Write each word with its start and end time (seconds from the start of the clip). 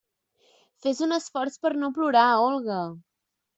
Fes 0.85 1.01
un 1.09 1.13
esforç 1.17 1.59
per 1.67 1.73
no 1.83 1.91
plorar, 1.99 2.25
Olga! 2.49 2.83